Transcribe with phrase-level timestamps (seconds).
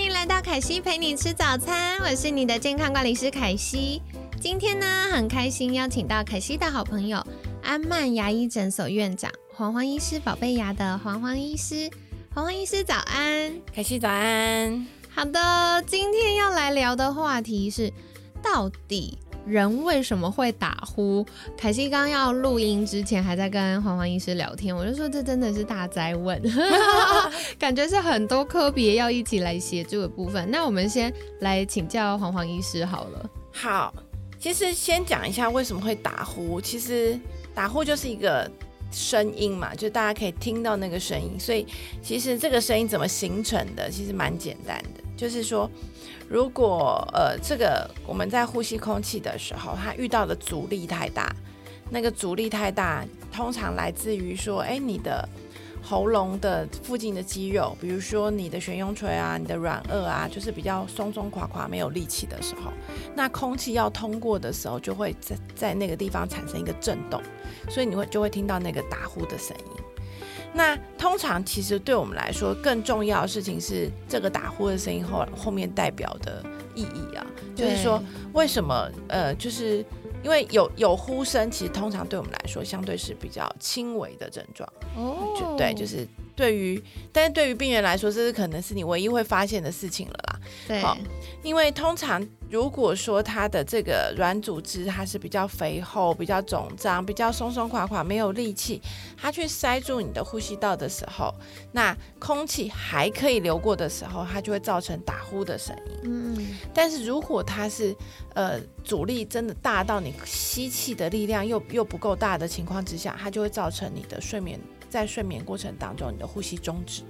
[0.00, 4.00] 嗨，欢迎来到凯西陪你吃早餐，我是你的健康管理师凯西。
[4.40, 7.22] 今天呢，很开心邀请到凯西的好朋友
[7.62, 11.90] 安曼牙医诊所院长黄黄医师，宝贝牙的黄黄医师。
[12.34, 14.86] 黄黄医师早安，凯西早安。
[15.10, 17.92] 好的，今天要来聊的话题是，
[18.42, 21.24] 到底人为什么会打呼？
[21.56, 26.40] 凯西刚要录音之前，还在跟黄黄医师聊天，我就说这真的是大灾问，
[27.58, 30.50] 感觉是很多科别要一起来协助的部分。
[30.50, 33.30] 那我们先来请教黄黄医师好了。
[33.52, 33.92] 好，
[34.38, 36.60] 其实先讲一下为什么会打呼。
[36.60, 37.18] 其实
[37.54, 38.48] 打呼就是一个
[38.92, 41.38] 声音嘛，就大家可以听到那个声音。
[41.38, 41.66] 所以
[42.02, 45.68] 其实这个声音怎么形成的，其实蛮简单的，就是说，
[46.30, 51.34] 如果呃这个我们在呼吸空气的时候，它遇到的阻力太大，
[51.90, 55.28] 那个阻力太大，通常来自于说，哎，你的。
[55.82, 62.70] 喉咙的附近的肌肉，比如说你的悬雍垂啊、你的软腭啊，就是比较松松垮垮、没有力气的时候，
[63.14, 67.20] 那空气要通过的时候，就会在在那个地方产生一个震动，
[67.70, 69.89] 所以你会就会听到那个打呼的声音。
[70.52, 76.44] 那通常其实对我们来说，更重要的事情是这个打呼的声音后后面代表的
[76.74, 79.84] 意义啊，就是说为什么呃，就是
[80.22, 84.68] 因为有有呼声，其实通常对我们来说相对是比较轻微的症状。
[84.96, 86.06] 哦，对，就是
[86.36, 86.82] 对于，
[87.12, 90.29] 但是对于病人来说，这是可能是你唯一会发现的事情了啦，
[90.66, 90.82] 对，
[91.42, 92.26] 因为通常。
[92.50, 98.82] 如果说它的这个软组织它是比较肥厚、比较肿胀、比较松松垮垮、没有力气，
[99.16, 101.32] 它去塞住你的呼吸道的时候，
[101.70, 106.00] 那空气还可以流过的时候，它就会造成打呼的声音。
[106.02, 107.94] 嗯，但是如果它是
[108.34, 117.04] 呃阻力真的大到你吸气的力量又又不够大的情况之下，它就会造成你的睡眠在睡眠过程当中你的呼吸终止。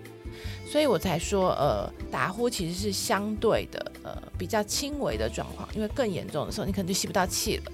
[0.67, 7.73] 所以我才说，呃，打呼其实是相对的，呃，比较轻微的状况，因为更严重的时候，你可能就吸不到气了。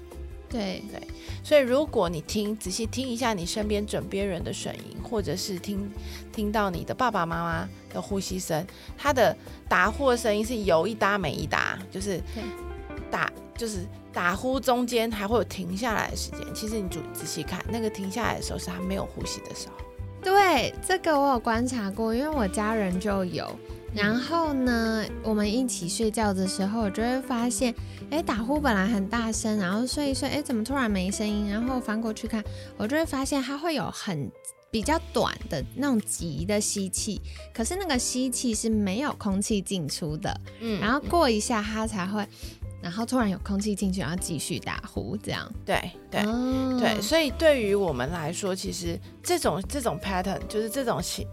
[0.49, 1.05] 对对，
[1.43, 5.91] 所以如果你听仔细听一下你身边枕边人的声音，或者是听
[6.31, 8.65] 听到你的爸爸妈妈的呼吸声，
[8.97, 9.35] 他的
[9.67, 12.21] 打呼的声音是有一搭没一搭，就是
[13.11, 16.39] 打就是打呼中间还会有停下来的时间。
[16.55, 19.86] 其实你仔仔细看，那个停下来的时候是他没有呼吸的时候。
[20.27, 23.49] 对，这个我有观察过，因为我家人就有。
[23.95, 27.73] 然后呢，我们一起睡觉的时候，我就会发现，
[28.11, 31.49] 哎，打呼本来很大声，然后睡一睡，哎，怎么突然没声音？
[31.49, 32.43] 然后翻过去看，
[32.75, 34.29] 我就会发现它会有很
[34.69, 37.21] 比较短的那种急的吸气，
[37.53, 40.37] 可是那个吸气是没有空气进出的。
[40.59, 42.27] 嗯，然后过一下，它才会。
[42.87, 45.45] 然后突然有空气进去，然后继续打呼，这样。
[45.65, 46.23] 对对
[46.79, 51.27] 对，所以对于我们来说，其实这种这种 pattern 就是这种形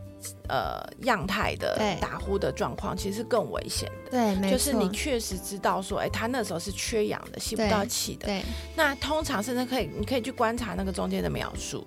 [0.48, 4.10] 呃样态的打呼的状况，其实是更危险的。
[4.10, 4.50] 对，没错。
[4.50, 8.26] 就是你确实知道说，哎，他那时候是缺氧的，吸不到气的。
[8.26, 8.42] 对。
[8.74, 11.86] 那通常甚至可以，你可以去观察那个中间的描述。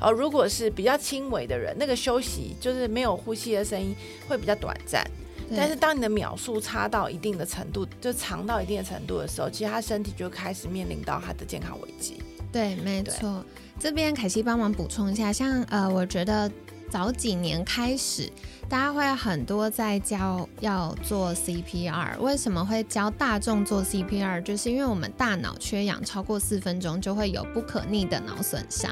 [0.00, 3.94] 哦，如果是比较轻微的人，那个休息就是没有呼吸的声音
[4.26, 5.08] 会比较短暂。
[5.56, 12.22] 但是当你的秒数差到一定的程度，就长到一定的程度的时候，其实他身体就开始面临到他的健康危机。
[12.52, 13.44] 对，没错。
[13.78, 16.50] 这边凯西帮忙补充一下，像呃，我觉得
[16.88, 18.30] 早几年开始。
[18.68, 24.42] 大家会很多在教要做 CPR，为什么会教大众做 CPR？
[24.42, 28.90] 就是因为我们大脑缺氧超过四分钟就会有不可逆的脑损伤。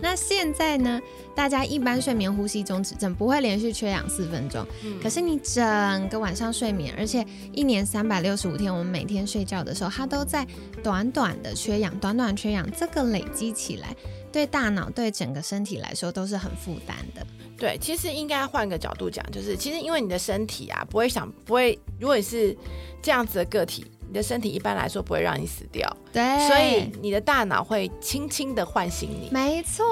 [0.00, 1.00] 那现在呢，
[1.36, 4.66] 大家一般睡眠呼吸中止症不会连续缺氧四分钟，
[5.02, 10.46] 可是你整个晚上睡眠，而且一年三百六十五天，我们每天睡觉的时候，它都在
[10.82, 13.94] 短短的缺氧，短短缺氧，这个累积起来，
[14.32, 17.24] 对大脑对整个身体来说都是很负担的。
[17.62, 22.56] 对，其实应该换个角度讲，就是其实因为你的身体啊，不会想不会，如果你是
[23.00, 23.86] 这样子的个体。
[24.12, 29.86] 你的身体一般来说不会让你死掉，对，所以你的大脑会轻轻的唤醒你，没错，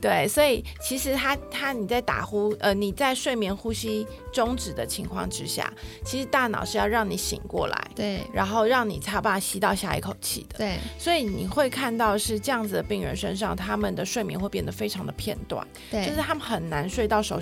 [0.00, 5.72] 对，所以其实他他你在打呼，呃，你在睡眠呼吸终止的情况之下，
[6.04, 17.40] 其实大脑是要让你醒过来，对，然后让你才把吸到下一口气的，对，所以你会看到是这样子的病人身上，他们的睡眠会变得非常的片段，对，就是他们很难睡到熟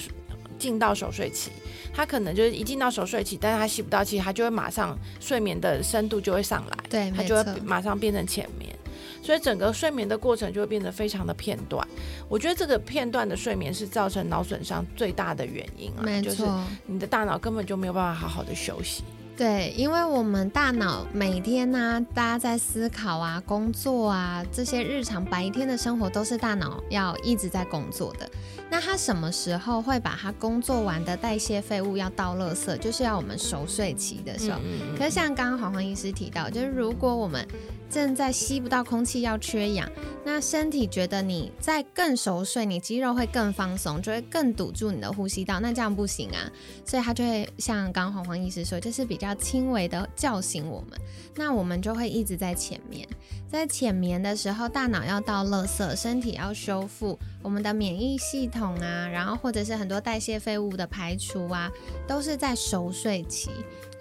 [0.65, 1.51] 进到熟睡期，
[1.93, 8.75] 他可能就是一进到熟睡期，但是他吸不到气，他就会马上睡眠的深度就会上来，对，他就会马上变成浅眠。
[9.23, 11.87] 所以整个睡眠的过程就会变得非常的片段。
[12.31, 16.43] 我觉得这个片段的睡眠是造成脑损伤最大的原因啊，就是
[16.87, 19.05] 你的大脑根本就没有办法好好的休息。
[19.37, 28.31] 对，因为我们大脑每天呢，大家在思考啊、工作啊这些日常白天的生活，都是大脑要一直在工作的。
[28.71, 32.77] 那它什么时候会把它工作完的代谢废物要倒垃圾？
[32.79, 34.59] 就是要我们熟睡期的时候。
[34.97, 37.45] 可是像刚刚黄黄医师提到，就是如果我们
[37.89, 39.89] 正在吸不到空气，要缺氧，
[40.25, 46.51] 那身体觉得你在更熟睡，你肌肉会更放松，就会更堵住你的呼吸道，那这样不行啊，
[46.85, 50.99] 所以他就会像刚刚黄黄医师说，就是比较轻微的叫醒我们，
[51.37, 53.07] 那我们就会一直在前面，
[53.49, 61.71] 在浅眠的时候，大脑要到垃圾，身体要修复我们的免疫系统啊，然后或者是很多代谢废物的排除啊，
[62.09, 63.51] 都是在熟睡期。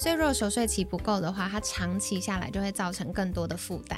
[0.03, 3.97] 所以，如果熟睡期不够的话，它长期下来就会造成更多的负担。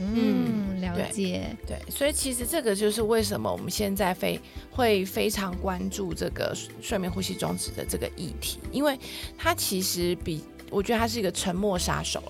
[0.00, 1.56] 嗯，了解。
[1.64, 8.98] 对，所以其实这个就是为什么我们现在非会非常关注这个睡眠呼吸中止的这个议题，因为
[9.38, 12.20] 它其实比我觉得它是一个沉默杀手，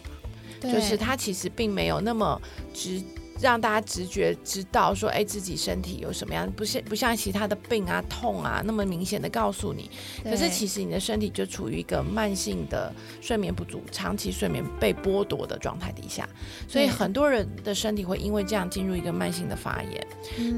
[0.61, 2.39] 就是它其实并没有那么
[2.75, 3.03] 直。
[3.43, 9.91] 让大家直觉知道说，哎，自己身体有什么样，不是不像其他的病啊、痛啊那么明显的告诉你。
[10.23, 16.29] 可是其实你的身体就处于一个慢性的睡眠不足、长期睡眠被剥夺的状态底下，
[16.69, 20.07] 所以很多人的身体会因为这样进入一个慢性的发炎。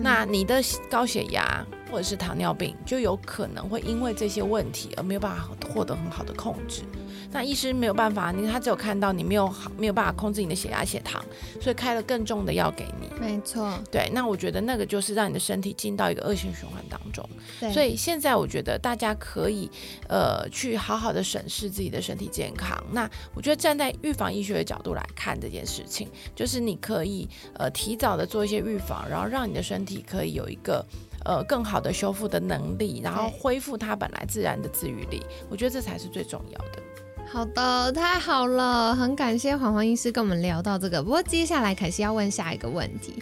[0.02, 1.64] 那你的高血压
[1.94, 6.82] 或者是糖尿病就有可能会因为这些问题而没有办法获得很好的控制。
[7.31, 11.25] 那医师没有办法，你他只有看到你没有好没有办法控制你的血压、血糖，
[11.61, 13.08] 所以开了更重的药给你。
[13.20, 14.11] 没错，对。
[14.12, 17.29] 那我觉得那个就是让你的身体进到一个恶性循环当中。
[17.61, 19.70] 对所以现在我觉得大家可以
[20.08, 22.76] 呃去好好的审视自己的身体健康。
[22.93, 30.85] 那我觉得站在预防医学的角度来看这件事情，就是你可以呃提早的做一些预防，然后让你的身体可以有一个
[31.25, 35.23] 呃更好的修复的能力，然后恢复它本来自然的自愈力。
[35.49, 36.82] 我觉得这才是最重要的。
[37.26, 41.03] 好的，太好了，很感谢黄黄医师跟我们聊到这个。
[41.03, 43.15] 不过接下来凯西要问下一个问题，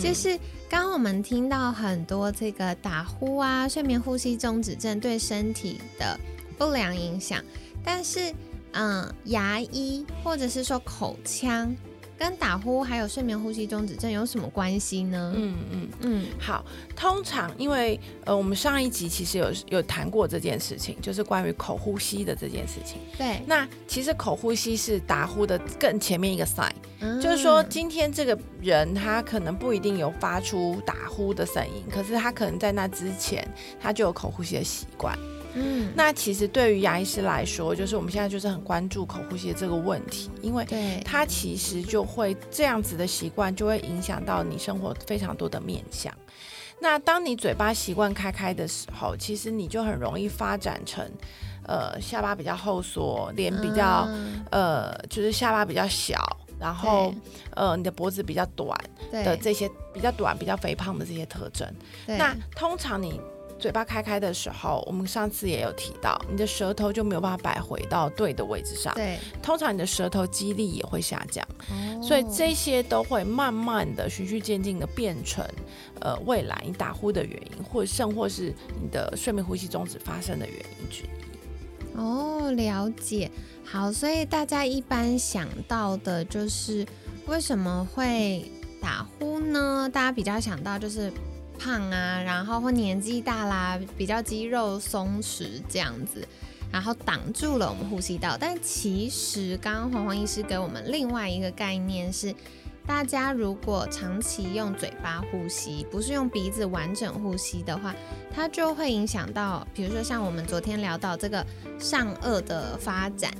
[0.00, 0.36] 就是
[0.68, 6.18] 刚刚我们听到很多这个打呼啊、睡眠呼吸中止症对身体的
[6.58, 7.40] 不良影响，
[7.84, 8.34] 但是
[8.72, 11.72] 嗯，牙医或者是说口腔。
[12.20, 15.32] 跟打呼还有睡眠呼吸中止症有什么关系呢？
[15.34, 16.62] 嗯嗯嗯，好，
[16.94, 22.98] 通常因为呃，我们上一集其实有有谈过这件事情，就是关于口呼吸的这件事情。
[23.16, 26.70] 对，那其实口呼吸是打呼的更前面一个 sign，
[27.22, 33.42] 就是说今天这个人他可能不一定有发出打呼的声音，可是他可能在那之前
[33.80, 35.18] 他就有口呼吸的习惯。
[35.54, 40.64] 嗯，那其实对于牙医师来说，就是我们现在就是很关注口呼吸的这个问题，因为
[41.04, 46.12] 它其实就会这样子的习惯，就会影响到你生活非常多的面相。
[46.80, 51.04] 那当你嘴巴习惯开开的时候，其实你就很容易发展成，
[51.64, 54.08] 呃，下巴比较后缩，脸比较，
[54.50, 56.18] 呃，就是下巴比较小，
[56.58, 57.12] 然后，
[57.54, 58.78] 呃，你的脖子比较短
[59.10, 61.68] 的这些比较短、比较肥胖的这些特征。
[62.06, 63.20] 那通常你。
[63.60, 68.94] 嘴巴开开的时候，我们上次也有提到，你的舌头就没有办法摆回到对的位置上。
[68.94, 71.46] 对，通常你的舌头肌力也会下降，
[72.02, 75.44] 所以这些都会慢慢的循序渐进的变成，
[76.00, 81.98] 呃，未来你打呼的原因，或甚或是你的睡眠呼吸终止发生的原因之一。
[81.98, 83.30] 哦，了解。
[83.64, 86.86] 好，所以大家一般想到的就是
[87.26, 88.50] 为什么会
[88.80, 89.88] 打呼呢？
[89.92, 91.12] 大家比较想到就是。
[91.62, 96.26] 胖啊，然后或年纪大啦，比较肌肉松弛这样子，
[96.72, 98.38] 然后挡住了我们呼吸道。
[98.40, 102.34] 但其实刚刚黄黄医师给我们另外一个概念是，
[102.86, 107.94] 大家如果长期用嘴巴呼吸，不是用鼻子完整呼吸的话，
[108.34, 111.46] 它就会影响到，比如说像我们昨天聊到这个
[111.78, 113.30] 上颚的发展。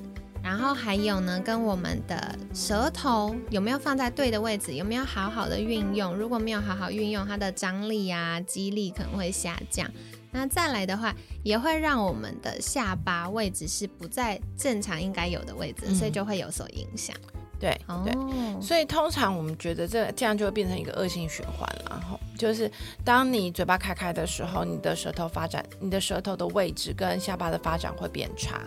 [0.43, 6.15] 然后还有呢，跟我们的舌头有没有放在对的位置，有没有好好的运用？
[6.15, 9.91] 如果没有好好运用，它的张力啊、肌力可能会下降。
[10.33, 17.17] 那再来的话，也会让我们的下巴位置是不在正常应该有的位置，所以就会有所影响。
[17.59, 18.15] 对对，
[18.63, 21.87] 所以通常我们觉得这这样就会变成一个恶性循环了。
[21.91, 22.71] 然后就是
[23.05, 28.63] 当你嘴巴开开的时候，你的舌头发展，你的舌头的位置跟下巴的发展会变差。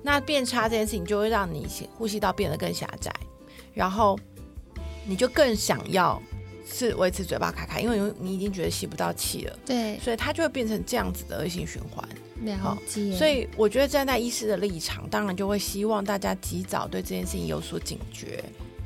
[0.00, 1.66] 那变差这件事情就会让你
[1.96, 3.12] 呼吸道变得更狭窄，
[3.74, 4.16] 然后
[5.04, 6.22] 你就更想要
[6.64, 12.08] 是维持嘴巴开开，因为你已经觉得吸不到气了，对，所以它就会变成这样子的恶性循环。
[12.42, 13.12] 了解。
[13.12, 18.44] 所以我觉得站在医师的立场，当然就会希望大家及早对这件事情有所警觉，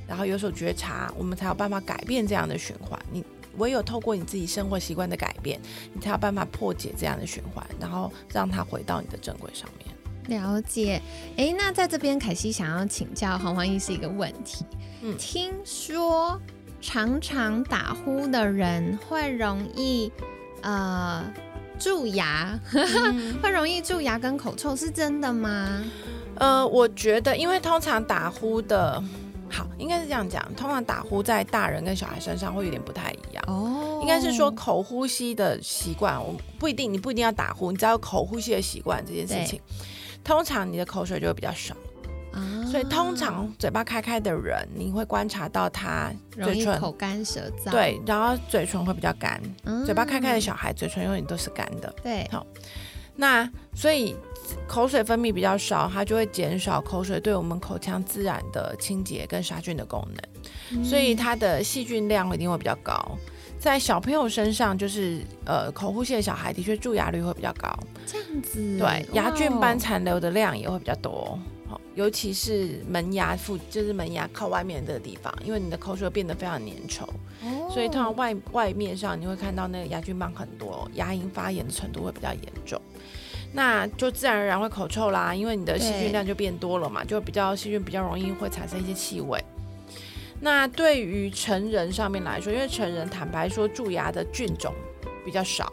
[0.08, 2.98] 然后有所觉察，我们才有办法改变这样的循环。
[3.12, 3.22] 你
[3.58, 5.60] 唯有透过你自己生活习惯的改变，
[5.92, 10.40] 你才有办法破解这样的循环，然后让它回到你的正轨上面。
[10.40, 11.00] 了解。
[11.36, 14.64] 哎，那在这边，凯西想要请教黄黄医师一个问题。
[15.02, 16.40] 嗯，听说
[16.80, 20.12] 常常打呼的人会容易
[20.62, 21.24] 呃
[21.78, 22.58] 蛀牙，
[23.42, 25.82] 会容易蛀牙跟口臭，是真的吗？
[26.36, 29.02] 呃，我觉得，因为通常打呼的。
[29.50, 30.42] 好，应该是这样讲。
[30.54, 33.98] 通常打呼在大人跟小孩身上会有点不太一样哦。
[34.00, 39.60] 应该是说口呼吸的习惯，我不一定，你不一定要打呼，你只要口呼吸的习惯这件事情，
[40.24, 41.74] 通常你的口水就会比较少
[42.32, 42.64] 啊。
[42.70, 49.40] 所以通常嘴巴开开的人，你会观察到他嘴唇口干舌燥，对，然后嘴唇会比较干。
[49.84, 51.92] 嘴巴开开的小孩，嘴唇永远都是干的。
[52.02, 52.46] 对，好，
[53.20, 54.16] 那所以。
[54.66, 63.16] 口水分泌比较少，它就会减少口水对我们口腔自然的清洁跟杀菌的功能，所以它的细菌量一定会比较高。
[63.60, 67.68] 在小朋友身上，就是呃口呼吸的小孩，的确蛀牙率会比较高。
[68.04, 71.38] 这样子，对，牙菌斑残留的量也会比较多。
[71.90, 77.06] 好，尤其是门牙附，就是门牙靠外面这个地方，因为你的口水变得非常粘稠，
[77.72, 82.80] 所以通常外外面上你会看到那个牙菌斑很多，牙龈发炎的程度会比较严重。
[83.52, 89.42] 那就自然而然会口臭啦，因为你的细菌量就变多了嘛，就比较细菌比较容易会产生一些气味。
[90.40, 94.72] 那对于成人上面来说，因为成人坦白说蛀牙的菌种
[95.24, 95.72] 比较少，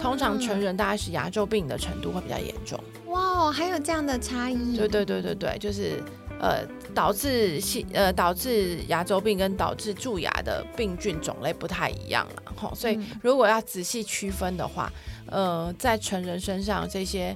[0.00, 2.78] 通常成人大概是牙周病的程度会比较严重。
[3.06, 4.76] 哇，还有这样的差异？
[4.76, 6.02] 对对对对对，就是
[6.40, 6.64] 呃
[6.94, 14.90] 导致细呃导致牙周病跟导致蛀牙的病菌种类不太一样了哈，所以如果要仔细区分的话。
[15.26, 17.34] 呃，在成人身上，这些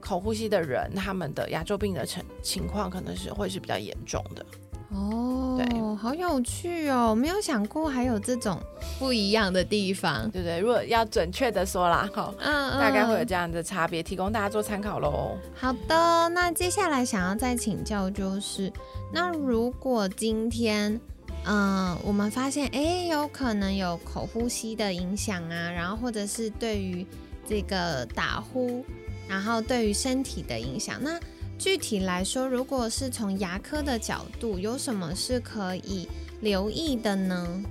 [0.00, 4.44] 口呼吸的人，他们的牙周病的情情况可能是会是比较严重的。
[4.92, 8.58] 哦，对，好有趣哦，没有想过还有这种
[8.98, 10.58] 不一样的地方，对不对？
[10.58, 15.36] 如果要准确的说啦，好，嗯，大概会有这样的差别，提供大家做参考喽。
[15.54, 18.72] 好的，那接下来想要再请教就是，
[19.12, 21.00] 那如果今天。
[21.46, 27.06] 嗯，我们发现，哎，有可能有口呼吸的影响啊，然后或者是对于
[27.48, 28.84] 这个打呼，
[29.26, 30.98] 然后对于身体的影响。
[31.00, 31.18] 那
[31.60, 36.08] 具体来说，如果是从牙科的角度，有什么是可以
[36.40, 37.62] 留意的呢？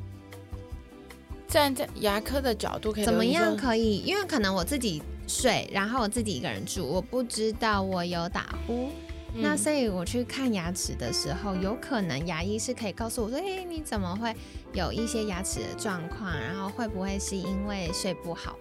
[1.47, 4.03] 站在牙科的角度，可以怎么样可以？
[4.05, 8.89] 因为可能我自己睡，然后我自己一个人住，我不知道我有打呼。
[9.33, 14.35] 那所以我去看牙齿的时候，有可能牙医是可以告诉我说：“哎，你怎么会
[14.73, 16.31] 有一些牙齿的状况？
[16.39, 18.55] 然后会不会是因为睡不好？”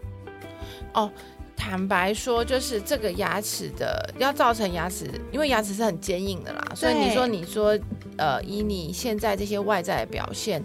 [0.94, 1.12] 哦，
[1.58, 7.76] 坦白说，就是这个牙齿的要造成牙齿，因为牙齿是很坚硬的啦，所以你说你说
[8.16, 10.64] 呃，以你现在这些外在的表现，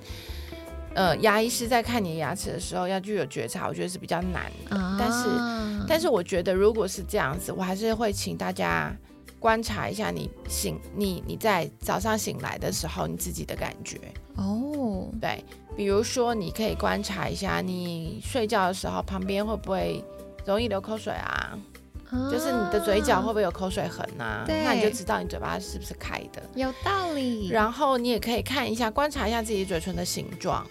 [0.93, 4.97] 呃，牙医师在看你的牙齿的时候要具有觉察，我觉得是比较难的。
[4.99, 8.95] 但是，但是我觉得如果是这样子，我还是会请大家。
[9.39, 13.99] 观察一下你醒你你在早上醒来的时候你自己的感觉
[14.37, 15.43] 哦，对，
[15.75, 20.01] 比如说你可以观察一下你睡觉的时候旁边会不会
[20.45, 21.57] 容易流口水啊，
[22.31, 24.43] 就是你的嘴角会不会有口水痕啊？
[24.47, 27.49] 那你就知道你嘴巴是不是开的，有道理。
[27.49, 30.65] 然后你也可以看一下观察一下自己嘴唇的形状，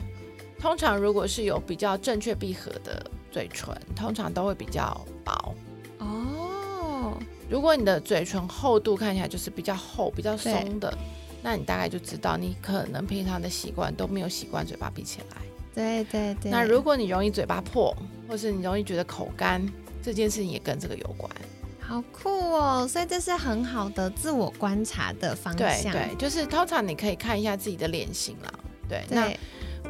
[0.61, 5.55] 通常如果是有比较正确闭合的嘴唇，通常都会比较薄
[5.99, 7.19] 哦。
[7.51, 10.97] 如果你的嘴唇厚度看起来就是比较厚、比较松的，
[11.43, 15.43] 那你大概就知道你可能平常的习惯都没有习惯嘴巴闭起来。
[15.75, 16.51] 对对对。
[16.51, 17.95] 那如果你容易嘴巴破，
[18.29, 19.67] 或是你容易觉得口干，
[20.03, 21.31] 这件事情也跟这个有关。
[21.81, 22.87] 好酷哦！
[22.89, 25.93] 所以这是很好的自我观察的方向。
[25.93, 28.61] 对对，就是通常你可以看一下自己的脸型了。
[28.89, 29.31] 对，那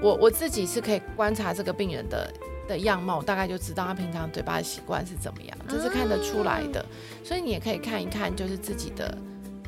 [0.01, 2.33] 我我自己是可以观察这个病人的。
[2.69, 6.83] 的样貌大概就知道他平常嘴巴的习惯是怎么样，这是看得出来的。
[7.25, 9.19] 所以你也可以看一看，就是自己的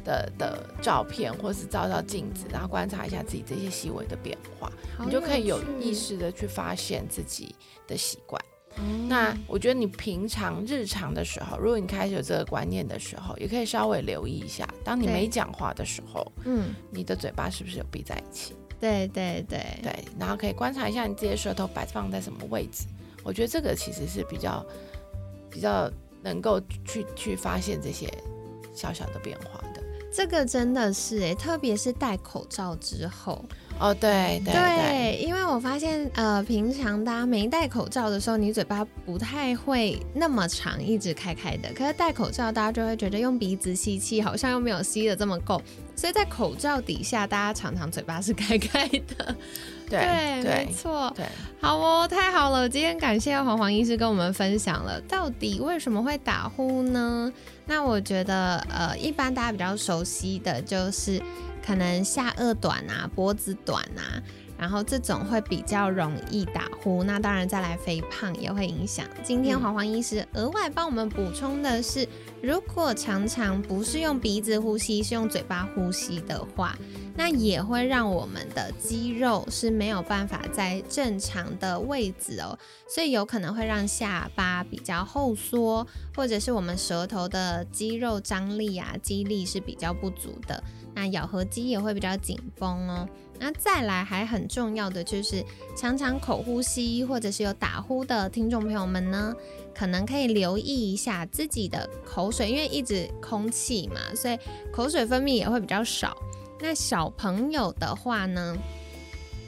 [0.05, 4.71] 的的照片，或是照照镜子，然后观察一下自己这些细微的变化，
[5.05, 7.53] 你就可以有意识的去发现自己
[7.89, 8.41] 的习惯。
[9.09, 18.55] 那我觉得你平常日常的时候，如果你开始有这个观念的时候，也可以稍微留意一下，当你没讲话的时候，嗯，你的嘴巴是不是有闭在一起？
[18.81, 22.85] 对对对对，然后可以观察一下你自己的舌头摆放在什么位置。
[23.23, 24.65] 我觉得这个其实是比较
[25.49, 25.91] 比较
[26.23, 28.13] 能够去去发现这些
[28.75, 29.83] 小小的变化的。
[30.13, 33.45] 这个真的是哎，特别是戴口罩之后。
[33.81, 41.69] 哦，对对对，因为我发现，呃，平常大家没戴口罩的时候，你嘴巴不太会那么长，一直开开的。
[41.75, 45.61] 可是戴口罩，大家就会觉得用鼻子吸气，好像又没有吸的这么够。
[45.97, 49.37] 所以在口罩底下，大家常常嘴巴是开开的。
[49.91, 51.13] 对，没错。
[51.15, 51.27] 对，
[51.61, 52.69] 好哦，太好了！
[52.69, 57.31] 今天感谢黄黄医师跟我们分享了，到底为什么会打呼呢？
[57.67, 61.21] 那我觉得，呃，一般大家比较熟悉的就是。
[61.65, 64.21] 可能下颚短啊，脖子短啊，
[64.59, 67.03] 然后这种会比较容易打呼。
[67.05, 69.07] 那当然再来肥胖也会影响。
[69.23, 72.07] 今天黄黄医师额外帮我们补充的是，
[72.45, 76.77] 如果常常不是用鼻子呼吸，是用嘴巴呼吸的话，
[77.17, 90.63] 那也会让我们的肌肉是没有办法在正常的位置哦，所以有可能会让下巴比较后缩，或者是我们舌头的肌肉张力啊、肌力是比较不足的。
[90.95, 93.09] 那咬合肌也会比较紧绷哦。
[93.41, 95.43] 那再来还很重要的就是，
[95.77, 99.35] 常常口呼吸或者是有打呼的听众朋友们呢，
[99.75, 104.39] 可能可以留意一下自己的口水，因为一直空气嘛，所以
[104.73, 106.17] 口水分泌也会比较少。
[106.61, 108.57] 那小朋友的话呢，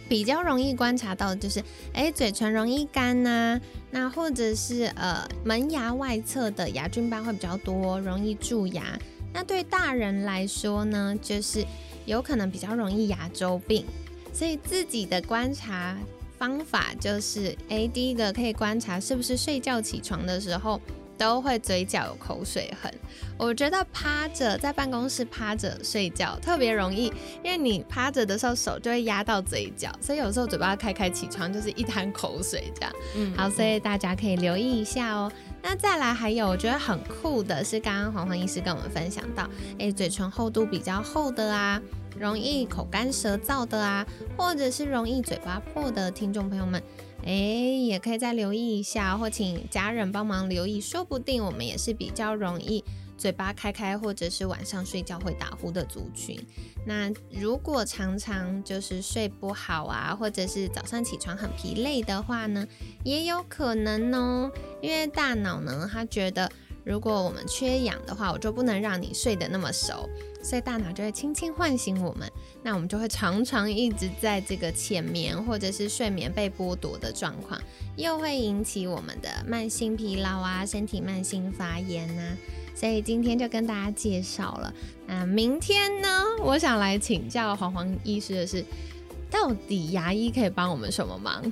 [0.09, 8.99] 比较容易观察到就是，哎，嘴唇容易干呐，那或者是呃门牙外侧的牙菌斑会比较多，容易蛀牙。
[9.33, 11.65] 那对大人来说呢，就是
[12.05, 13.85] 有可能比较容易牙周病，
[14.33, 15.97] 所以自己的观察
[16.39, 20.81] 方法就是，哎，第一个可以观察是不是睡觉起床的时候。
[21.19, 22.93] 都会嘴角有口水痕，
[23.39, 27.07] 我觉得趴着在办公室趴着睡觉特别容易，
[27.43, 32.93] 因为你趴着的时候手就会压到嘴角，所以有时候嘴巴开开起床就是一滩口水这样。
[33.17, 35.33] 嗯，好，所以大家可以留意一下哦。
[35.63, 41.81] 那再来还有我觉得很酷的是，刚刚黄黄医师跟我们分享到，哎，嘴唇厚度比较厚的啊，
[42.19, 44.07] 容易口干舌燥的啊，
[44.37, 46.83] 或者是容易嘴巴破的听众朋友们。
[47.25, 52.85] 哎，也可以再留意一下，或请家人帮忙留意，说不定我们也是比较容易
[53.19, 56.39] 嘴巴开开，或者是晚上睡觉会打呼的族群。
[56.87, 62.65] 那如果常常就是睡不好啊，或者是早上起床很疲累的话呢，
[63.03, 66.51] 也有可能哦，因为大脑呢，它觉得。
[66.87, 70.09] 如果我们缺氧的话，我就不能让你睡得那么熟，
[70.41, 72.31] 所以大脑就会轻轻唤醒我们，
[72.63, 77.61] 那我们就会常常一直在这个浅眠或者是睡眠被剥夺的状况，
[77.97, 82.37] 又会引起我们的慢性疲劳啊，身体慢性发炎呐。
[82.73, 84.73] 所以今天就跟大家介绍了。
[85.09, 88.65] 那明天呢，我想来请教黄黄医师的是，
[89.29, 91.43] 到底牙医可以帮我们什么忙？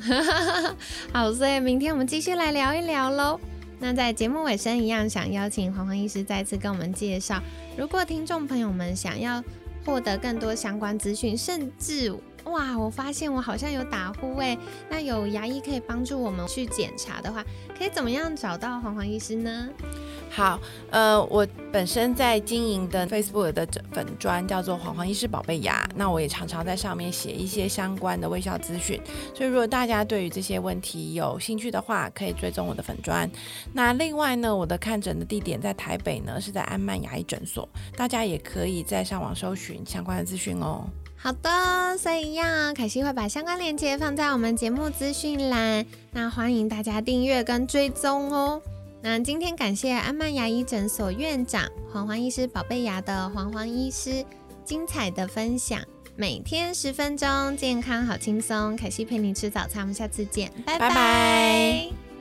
[1.12, 3.40] 好，所以明天我们继续来聊一聊喽。
[3.85, 7.38] 那在节目尾声一样，想邀请黄黄医师再次跟我们介绍。
[7.77, 9.44] 如果听众朋友们想要
[9.85, 12.11] 获得更多相关资讯，甚至
[12.44, 17.44] 哇，我发现我好像有打呼诶，那有牙医可以帮助我们去检查的话，
[17.77, 19.68] 可以怎么样找到黄黄医师呢？
[20.35, 20.59] 好，
[20.90, 29.01] 呃，我本身在经营的 Facebook 的粉砖叫做“黄黄医师宝贝牙”，那我也常常在上面写一些相关的微笑资讯。
[29.33, 33.31] 所以，如果大家对于这些问题有兴趣的话，可以追踪我的粉砖。
[33.73, 40.85] 那另外呢，我的看诊的地点在台北呢，是在安曼牙医诊所，大家也可以在上网搜寻相关的资讯哦。
[41.16, 48.61] 好的，所以一样，凯西会把相关链接放在我们节目资讯栏，那欢迎大家订阅跟追踪哦。
[49.07, 54.25] 那今天感谢安曼牙医诊所院长黄黄医师宝贝牙的黄黄医师
[54.64, 55.79] 精彩的分享，
[56.17, 58.75] 每天十分钟，健康好轻松。
[58.75, 62.13] 凯西陪你吃早餐，我们下次见，拜拜。